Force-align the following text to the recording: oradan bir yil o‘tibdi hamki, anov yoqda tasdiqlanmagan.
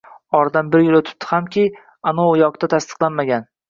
oradan 0.39 0.71
bir 0.75 0.83
yil 0.85 0.97
o‘tibdi 1.01 1.31
hamki, 1.33 1.67
anov 2.15 2.35
yoqda 2.45 2.75
tasdiqlanmagan. 2.77 3.53